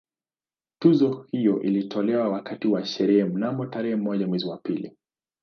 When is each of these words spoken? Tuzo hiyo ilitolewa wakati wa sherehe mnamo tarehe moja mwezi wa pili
Tuzo 0.79 1.27
hiyo 1.31 1.61
ilitolewa 1.61 2.29
wakati 2.29 2.67
wa 2.67 2.85
sherehe 2.85 3.23
mnamo 3.25 3.65
tarehe 3.65 3.95
moja 3.95 4.27
mwezi 4.27 4.45
wa 4.45 4.57
pili 4.57 4.97